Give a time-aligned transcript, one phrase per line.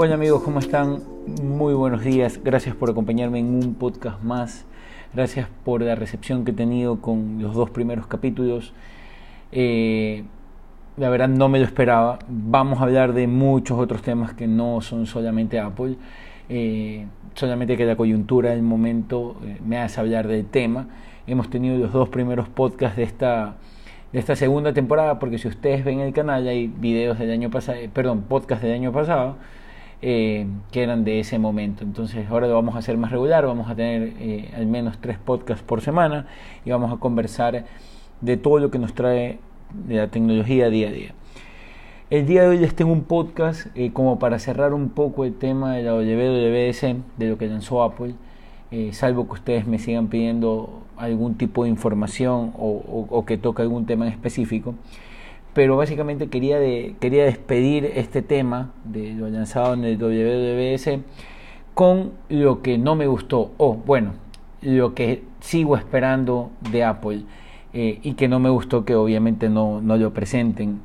[0.00, 1.02] Hola amigos, ¿cómo están?
[1.42, 2.40] Muy buenos días.
[2.44, 4.64] Gracias por acompañarme en un podcast más.
[5.12, 8.72] Gracias por la recepción que he tenido con los dos primeros capítulos.
[9.50, 10.22] Eh,
[10.96, 12.20] la verdad no me lo esperaba.
[12.28, 15.96] Vamos a hablar de muchos otros temas que no son solamente Apple.
[16.48, 17.04] Eh,
[17.34, 20.86] solamente que la coyuntura del momento eh, me hace hablar del tema.
[21.26, 23.56] Hemos tenido los dos primeros podcasts de esta
[24.12, 27.78] de esta segunda temporada, porque si ustedes ven el canal hay videos del año pasado,
[27.92, 29.36] perdón, podcast del año pasado,
[30.00, 31.84] eh, que eran de ese momento.
[31.84, 35.18] Entonces ahora lo vamos a hacer más regular, vamos a tener eh, al menos tres
[35.18, 36.26] podcasts por semana
[36.64, 37.64] y vamos a conversar
[38.20, 39.38] de todo lo que nos trae
[39.72, 41.14] de la tecnología día a día.
[42.10, 45.34] El día de hoy les tengo un podcast eh, como para cerrar un poco el
[45.34, 48.14] tema de la WWDC, de lo que lanzó Apple,
[48.92, 54.06] salvo que ustedes me sigan pidiendo algún tipo de información o, que toque algún tema
[54.06, 54.74] en específico.
[55.58, 61.00] Pero básicamente quería, de, quería despedir este tema de lo lanzado en el WWS
[61.74, 64.12] con lo que no me gustó, o bueno,
[64.62, 67.22] lo que sigo esperando de Apple
[67.72, 70.78] eh, y que no me gustó que obviamente no, no lo presenten.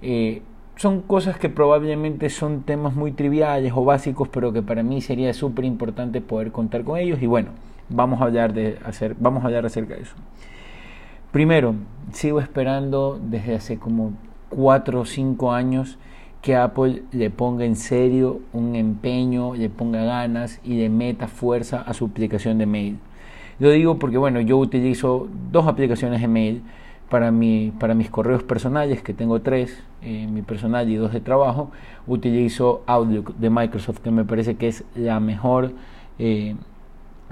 [0.00, 0.42] Eh,
[0.76, 5.34] son cosas que probablemente son temas muy triviales o básicos, pero que para mí sería
[5.34, 7.20] súper importante poder contar con ellos.
[7.20, 7.48] Y bueno,
[7.88, 10.14] vamos a hablar de hacer, vamos a hablar acerca de eso.
[11.34, 11.74] Primero,
[12.12, 14.12] sigo esperando desde hace como
[14.50, 15.98] 4 o 5 años
[16.40, 21.82] que Apple le ponga en serio un empeño, le ponga ganas y le meta fuerza
[21.82, 22.98] a su aplicación de mail.
[23.58, 26.62] Lo digo porque bueno, yo utilizo dos aplicaciones de mail
[27.10, 31.20] para, mi, para mis correos personales, que tengo tres, eh, mi personal y dos de
[31.20, 31.72] trabajo.
[32.06, 35.72] Utilizo Outlook de Microsoft, que me parece que es la mejor
[36.20, 36.54] eh,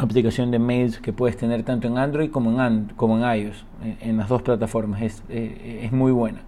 [0.05, 3.65] aplicación de mails que puedes tener tanto en Android como en, como en iOS,
[4.01, 6.41] en, las dos plataformas, es, eh, es, muy buena.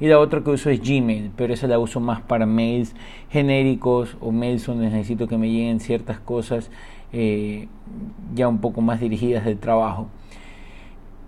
[0.00, 2.94] Y la otra que uso es Gmail, pero esa la uso más para mails
[3.30, 6.70] genéricos o mails donde necesito que me lleguen ciertas cosas
[7.12, 7.68] eh,
[8.34, 10.08] ya un poco más dirigidas del trabajo.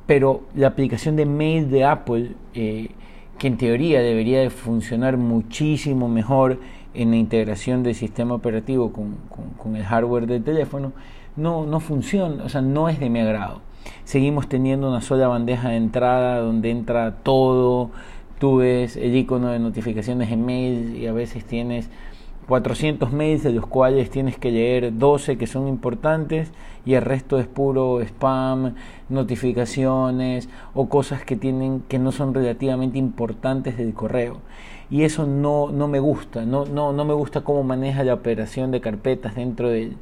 [0.07, 2.91] Pero la aplicación de mail de Apple, eh,
[3.39, 6.61] que en teoría debería de funcionar muchísimo mejor
[6.95, 9.17] en la integración del sistema operativo con,
[9.57, 10.93] con el hardware del teléfono,
[11.37, 13.61] no, no funciona, o sea, no es de mi agrado.
[14.05, 17.91] Seguimos teniendo una sola bandeja de entrada donde entra todo,
[18.39, 21.89] tú ves el icono de notificaciones en mail y a veces tienes
[22.49, 26.53] 400 mails de los cuales tienes que leer 12 que son importantes
[26.85, 28.75] y el resto es puro spam,
[29.09, 34.39] notificaciones o cosas que tienen que no son relativamente importantes del correo.
[34.89, 38.71] Y eso no, no me gusta, no, no, no me gusta cómo maneja la operación
[38.71, 39.97] de carpetas dentro del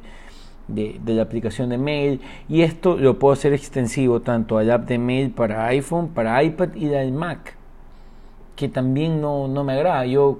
[0.67, 2.21] de, la aplicación de mail.
[2.49, 6.69] Y esto lo puedo hacer extensivo tanto al app de mail para iPhone, para iPad
[6.75, 7.55] y del Mac
[8.55, 10.05] que también no, no me agrada.
[10.05, 10.39] Yo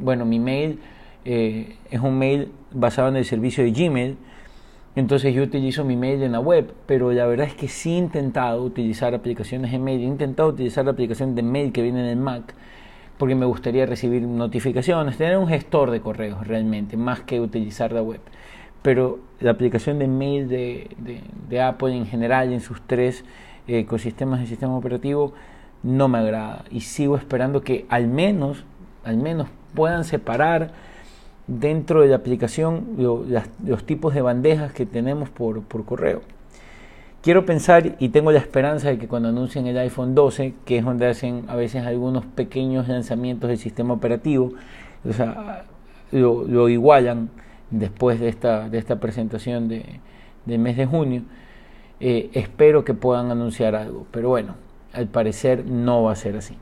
[0.00, 0.78] bueno mi mail
[1.24, 4.16] eh, es un mail basado en el servicio de Gmail.
[4.94, 7.98] Entonces yo utilizo mi mail en la web pero la verdad es que sí he
[7.98, 10.00] intentado utilizar aplicaciones de mail.
[10.00, 12.54] He intentado utilizar la aplicación de mail que viene en el Mac
[13.18, 18.02] porque me gustaría recibir notificaciones tener un gestor de correos realmente más que utilizar la
[18.02, 18.20] web
[18.82, 23.24] pero la aplicación de mail de, Apple en general en sus tres
[23.66, 25.32] eh, ecosistemas de sistema operativo
[25.82, 28.64] no me agrada y sigo esperando que al menos
[29.04, 30.70] al menos puedan separar
[31.46, 36.22] dentro de la aplicación los tipos de bandejas que tenemos por, por correo.
[37.20, 40.84] Quiero pensar y tengo la esperanza de que cuando anuncien el iPhone 12, que es
[40.84, 44.52] donde hacen a veces algunos pequeños lanzamientos del sistema operativo,
[45.08, 45.64] o sea,
[46.10, 47.30] lo, lo igualan
[47.72, 50.00] después de esta, de esta presentación de,
[50.46, 51.22] del mes de junio,
[52.00, 54.06] eh, espero que puedan anunciar algo.
[54.10, 54.54] Pero bueno,
[54.92, 56.56] al parecer no va a ser así.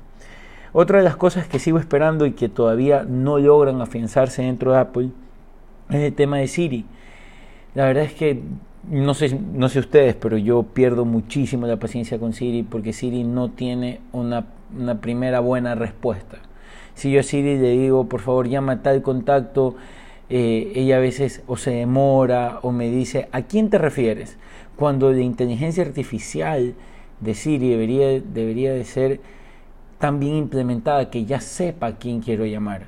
[0.73, 4.79] Otra de las cosas que sigo esperando y que todavía no logran afianzarse dentro de
[4.79, 5.11] Apple
[5.91, 6.87] es el tema de Siri.
[7.75, 8.43] La verdad es que
[8.89, 13.25] no sé, no sé ustedes, pero yo pierdo muchísimo la paciencia con Siri porque Siri
[13.25, 14.47] no tiene una,
[14.77, 16.39] una primera buena respuesta.
[16.95, 19.75] Si yo a Siri le digo, por favor, llama a tal contacto,
[20.31, 24.39] eh, ella a veces o se demora o me dice, ¿a quién te refieres?
[24.77, 26.75] Cuando la inteligencia artificial
[27.21, 29.21] de Siri debería, debería de ser
[29.99, 32.87] tan bien implementada que ya sepa a quién quiero llamar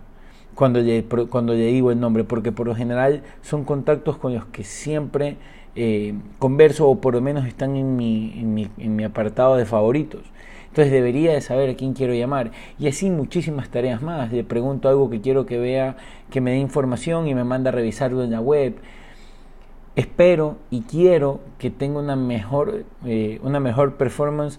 [0.54, 4.44] cuando le, cuando le digo el nombre, porque por lo general son contactos con los
[4.46, 5.36] que siempre
[5.74, 9.64] eh, converso o por lo menos están en mi, en mi, en mi apartado de
[9.64, 10.22] favoritos.
[10.72, 12.50] Entonces debería de saber a quién quiero llamar.
[12.78, 14.32] Y así muchísimas tareas más.
[14.32, 15.98] Le pregunto algo que quiero que vea,
[16.30, 18.76] que me dé información y me manda a revisarlo en la web.
[19.96, 24.58] Espero y quiero que tenga una mejor, eh, una mejor performance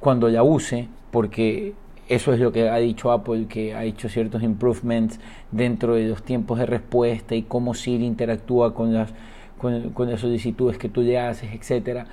[0.00, 1.74] cuando la use, porque
[2.08, 5.20] eso es lo que ha dicho Apple, que ha hecho ciertos improvements
[5.52, 9.14] dentro de los tiempos de respuesta y cómo Siri interactúa con las,
[9.58, 12.08] con, las solicitudes que tú le haces, etc.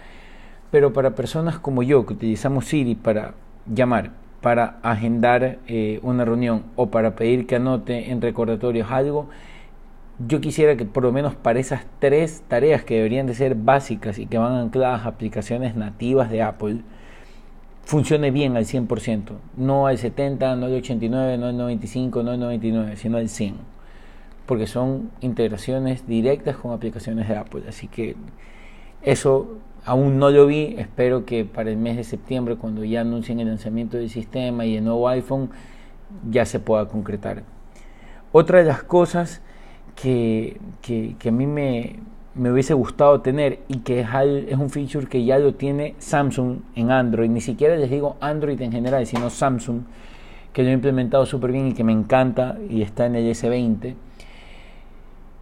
[0.72, 3.34] Pero para personas como yo, que utilizamos Siri para
[3.66, 4.12] llamar,
[4.42, 9.30] para agendar eh, una reunión o para pedir que anote en recordatorios algo,
[10.28, 14.20] yo quisiera que por lo menos para esas tres tareas que deberían de ser básicas
[14.20, 16.82] y que van ancladas a aplicaciones nativas de Apple,
[17.84, 22.40] funcione bien al 100%, no al 70, no al 89, no al 95, no al
[22.40, 23.56] 99, sino al 100,
[24.46, 28.16] porque son integraciones directas con aplicaciones de Apple, así que
[29.02, 33.40] eso aún no lo vi, espero que para el mes de septiembre, cuando ya anuncien
[33.40, 35.50] el lanzamiento del sistema y el nuevo iPhone,
[36.30, 37.44] ya se pueda concretar.
[38.32, 39.42] Otra de las cosas
[39.96, 41.98] que, que, a mí me,
[42.36, 44.08] me, hubiese gustado tener y que es,
[44.48, 48.62] es un feature que ya lo tiene Samsung en Android, ni siquiera les digo Android
[48.62, 49.82] en general, sino Samsung,
[50.54, 53.96] que lo ha implementado súper bien y que me encanta y está en el S20,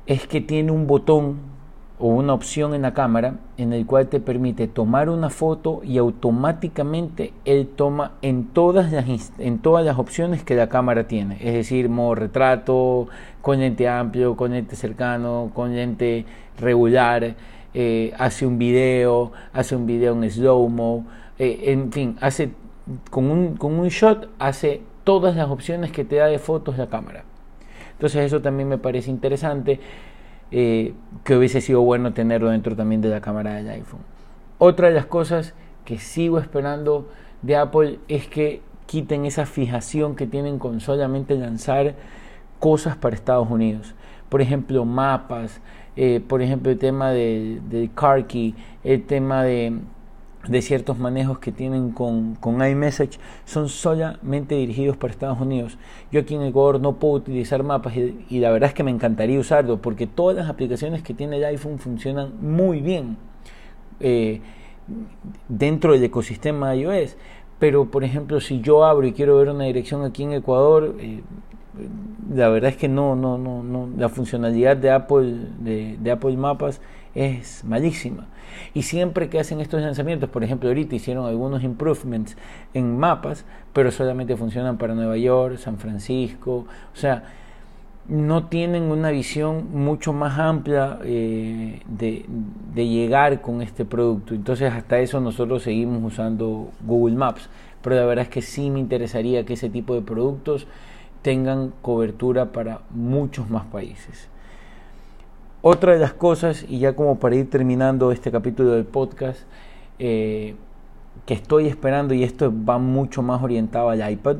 [0.05, 1.56] es que tiene un botón
[1.99, 5.97] o una opción en la cámara en el cual te permite tomar una foto y
[5.97, 9.05] automáticamente él toma en todas las,
[9.39, 13.07] en todas las opciones que la cámara tiene, es decir, modo retrato,
[13.41, 16.25] con lente amplio, con lente cercano, con lente
[16.59, 17.35] regular,
[17.73, 21.05] eh, hace un video, hace un video en slow-mo,
[21.39, 22.51] eh, en fin, hace
[23.09, 26.88] con un, con un shot hace todas las opciones que te da de fotos la
[26.88, 27.23] cámara.
[27.94, 29.79] Entonces eso también me parece interesante.
[30.51, 30.94] Eh,
[31.25, 33.99] que hubiese sido bueno tenerlo dentro también de la cámara del iPhone.
[34.59, 35.53] Otra de las cosas
[35.83, 37.09] que sigo esperando
[37.41, 41.95] de Apple es que quiten esa fijación que tienen con solamente lanzar
[42.59, 43.94] cosas para Estados Unidos.
[44.29, 45.61] Por ejemplo, mapas,
[45.95, 49.79] eh, por ejemplo, el tema del de car key, el tema de
[50.49, 55.77] de ciertos manejos que tienen con, con iMessage son solamente dirigidos para Estados Unidos.
[56.11, 59.39] Yo aquí en Ecuador no puedo utilizar mapas y, la verdad es que me encantaría
[59.39, 63.17] usarlo porque todas las aplicaciones que tiene el iPhone funcionan muy bien
[63.99, 64.41] eh,
[65.47, 67.17] dentro del ecosistema de iOS.
[67.59, 71.21] Pero por ejemplo, si yo abro y quiero ver una dirección aquí en Ecuador, eh,
[72.33, 76.38] la verdad es que no, no, no, no, la funcionalidad de Apple, de, de Apple
[76.38, 76.81] Mapas
[77.17, 78.27] es malísima.
[78.73, 82.37] Y siempre que hacen estos lanzamientos, por ejemplo, ahorita hicieron algunos improvements
[82.73, 83.43] en mapas,
[83.73, 87.23] pero solamente funcionan para Nueva York, San Francisco, o sea,
[88.07, 92.25] no tienen una visión mucho más amplia eh, de,
[92.73, 94.33] de, llegar con este producto.
[94.33, 97.49] Entonces hasta eso nosotros seguimos usando Google Maps.
[97.81, 100.67] Pero la verdad es que sí me interesaría que ese tipo de productos
[101.21, 104.29] tengan cobertura para muchos más países.
[105.69, 109.41] Otra de las cosas, y ya como para ir terminando este capítulo del podcast,
[109.99, 110.55] eh,
[111.25, 114.37] que estoy esperando, y esto va mucho más orientado al iPad,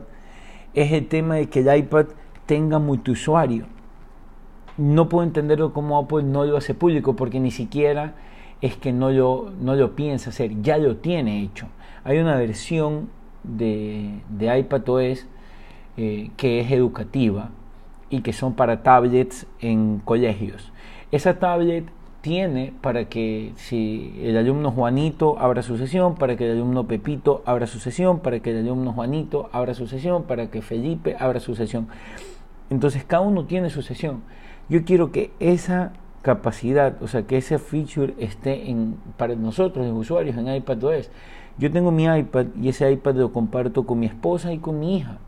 [0.74, 2.06] es el tema de que el iPad
[2.46, 3.66] tenga multiusuario.
[4.78, 8.16] No puedo entenderlo como Apple no lo hace público, porque ni siquiera
[8.62, 11.68] es que no lo, no lo piensa hacer, ya lo tiene hecho.
[12.06, 13.10] Hay una versión
[13.44, 15.28] de, de iPadOS
[15.98, 17.50] eh, que es educativa
[18.10, 20.72] y que son para tablets en colegios.
[21.12, 21.86] Esa tablet
[22.22, 27.42] tiene para que si el alumno Juanito abra su sesión, para que el alumno Pepito
[27.46, 31.40] abra su sesión, para que el alumno Juanito abra su sesión, para que Felipe abra
[31.40, 31.88] su sesión.
[32.70, 34.24] Entonces cada uno tiene su sesión.
[34.68, 39.96] Yo quiero que esa capacidad, o sea, que ese feature esté en, para nosotros, los
[39.96, 41.10] usuarios, en iPadOS.
[41.58, 44.98] Yo tengo mi iPad y ese iPad lo comparto con mi esposa y con mi
[44.98, 45.20] hija.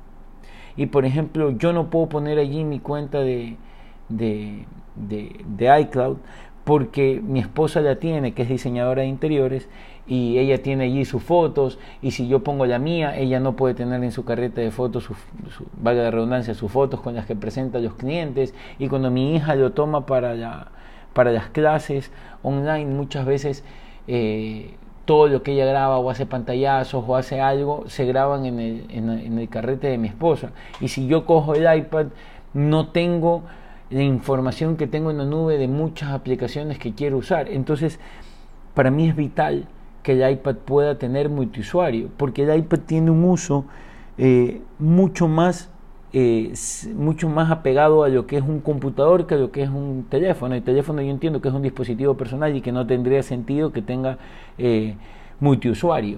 [0.75, 3.55] Y por ejemplo, yo no puedo poner allí mi cuenta de,
[4.09, 6.17] de, de, iCloud
[6.63, 9.67] porque mi esposa la tiene, que es diseñadora de interiores,
[10.05, 13.73] y ella tiene allí sus fotos, y si yo pongo la mía, ella no puede
[13.73, 15.15] tener en su carreta de fotos, su,
[15.81, 19.35] valga la redundancia, sus fotos con las que presenta a los clientes, y cuando mi
[19.35, 20.71] hija lo toma para, la,
[21.13, 22.11] para las clases
[22.43, 23.63] online, muchas veces
[24.07, 24.75] eh,
[25.05, 28.85] todo lo que ella graba o hace pantallazos o hace algo, se graban en el,
[28.91, 30.51] en el carrete de mi esposa.
[30.81, 32.07] Y si yo cojo el iPad,
[32.53, 33.43] no tengo
[33.89, 37.49] la información que tengo en la nube de muchas aplicaciones que quiero usar.
[37.49, 37.99] Entonces,
[38.73, 39.67] para mí es vital
[40.03, 43.65] que el iPad pueda tener multiusuario, porque el iPad tiene un uso
[44.17, 45.69] eh, mucho más
[46.11, 46.53] eh,
[46.95, 50.07] mucho más apegado a lo que es un computador que a lo que es un
[50.09, 50.55] teléfono.
[50.55, 53.83] El teléfono yo entiendo que es un dispositivo personal y que no tendría sentido que
[53.83, 54.17] tenga
[54.57, 54.95] eh,
[55.39, 56.17] multiusuario.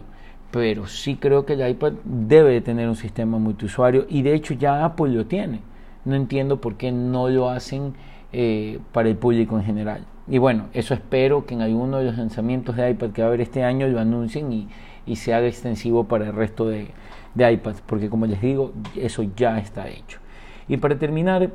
[0.51, 4.53] Pero sí creo que el iPad debe de tener un sistema multiusuario y de hecho
[4.53, 5.59] ya Apple lo tiene
[6.05, 7.93] no entiendo por qué no lo hacen
[8.33, 10.05] eh, para el público en general.
[10.27, 13.29] Y bueno, eso espero que en alguno de los lanzamientos de iPad que va a
[13.29, 14.67] haber este año lo anuncien y,
[15.05, 16.87] y se haga extensivo para el resto de,
[17.35, 20.19] de iPads, porque como les digo, eso ya está hecho.
[20.67, 21.49] Y para terminar,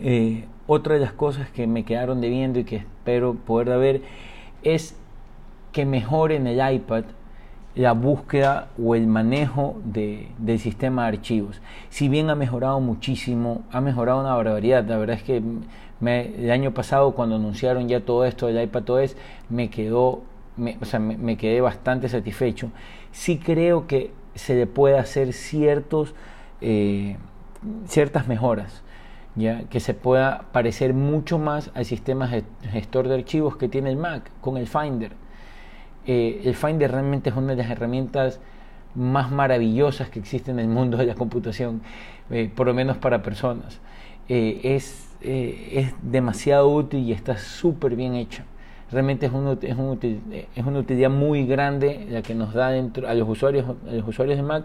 [0.00, 4.02] eh, otra de las cosas que me quedaron debiendo y que espero poder ver
[4.62, 4.96] es
[5.72, 7.04] que mejore en el iPad
[7.78, 11.60] la búsqueda o el manejo de, del sistema de archivos.
[11.90, 14.84] Si bien ha mejorado muchísimo, ha mejorado una barbaridad.
[14.84, 15.40] La verdad es que
[16.00, 19.16] el año pasado cuando anunciaron ya todo esto del iPad OS
[19.48, 20.22] me quedó,
[20.80, 22.72] o sea, me, quedé bastante satisfecho.
[23.12, 26.16] Sí creo que se le puede hacer ciertos,
[26.60, 27.16] eh,
[27.86, 28.82] ciertas mejoras.
[29.36, 29.68] ¿Ya?
[29.68, 32.28] que se pueda parecer mucho más al sistema
[32.72, 35.12] gestor de archivos que tiene el Mac con el Finder
[36.08, 38.40] eh, el Finder realmente es una de las herramientas
[38.94, 41.82] más maravillosas que existen en el mundo de la computación,
[42.30, 43.78] eh, por lo menos para personas.
[44.30, 48.44] Eh, es, es demasiado útil y está súper bien hecha.
[48.90, 49.98] Realmente es, un, es, un,
[50.56, 54.38] es, una utilidad muy grande la que nos da dentro, a, los usuarios, los usuarios
[54.38, 54.64] de Mac,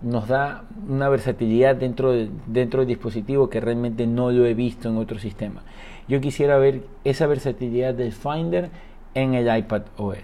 [0.00, 2.14] nos da una versatilidad dentro,
[2.46, 5.64] dentro del dispositivo que realmente no lo he visto en otro sistema.
[6.08, 8.70] Yo quisiera ver esa versatilidad del Finder
[9.16, 10.18] en el iPad OS.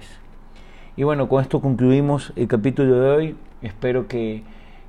[0.96, 3.36] Y bueno, con esto concluimos el capítulo de hoy.
[3.62, 4.42] Espero que,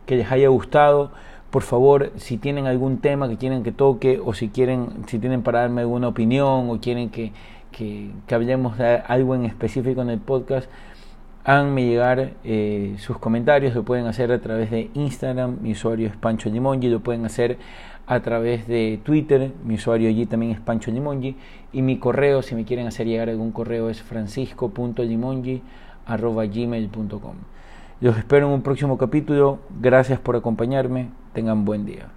[0.07, 1.11] les haya gustado.
[1.49, 5.41] Por favor, si tienen algún tema que quieren que toque o si quieren, si tienen
[5.41, 7.31] para darme alguna opinión o quieren que,
[7.71, 10.69] que, hablemos de algo en específico en el podcast,
[11.43, 13.75] háganme llegar eh, sus comentarios.
[13.75, 16.89] Lo pueden hacer a través de Instagram, mi usuario es Pancho Limongi.
[16.89, 17.57] Lo pueden hacer
[18.05, 21.35] a través de Twitter, mi usuario allí también es Pancho Limongi.
[21.71, 25.61] Y mi correo, si me quieren hacer llegar algún correo, es francisco.limongi
[26.05, 27.35] arroba gmail.com.
[28.01, 29.59] Los espero en un próximo capítulo.
[29.79, 31.09] Gracias por acompañarme.
[31.33, 32.09] Tengan buen día.